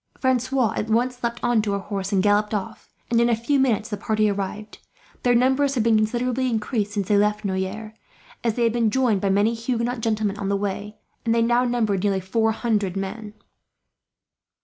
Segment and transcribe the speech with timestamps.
[0.19, 3.59] Francois at once leapt on to a horse and galloped off, and in a few
[3.59, 4.79] minutes the party arrived.
[5.21, 7.93] Their numbers had been considerably increased since they left Noyers,
[8.43, 11.65] as they had been joined by many Huguenot gentlemen on the way, and they now
[11.65, 13.35] numbered nearly four hundred men.